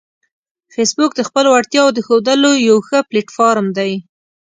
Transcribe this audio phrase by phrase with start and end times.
[0.73, 3.91] فېسبوک د خپلو وړتیاوو د ښودلو یو ښه پلیټ فارم دی